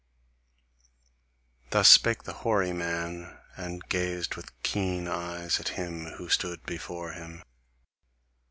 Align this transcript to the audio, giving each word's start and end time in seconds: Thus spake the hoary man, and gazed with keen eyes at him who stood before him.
Thus 1.69 1.87
spake 1.87 2.23
the 2.23 2.33
hoary 2.33 2.73
man, 2.73 3.37
and 3.55 3.87
gazed 3.87 4.33
with 4.35 4.51
keen 4.63 5.07
eyes 5.07 5.59
at 5.59 5.67
him 5.77 6.05
who 6.17 6.27
stood 6.27 6.65
before 6.65 7.11
him. 7.11 7.43